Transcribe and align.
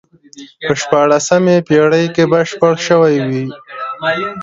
په 0.67 0.73
شپاړسمې 0.81 1.55
پېړۍ 1.67 2.05
کې 2.15 2.23
بشپړ 2.31 2.73
شوی 2.87 3.15
وي. 3.27 3.45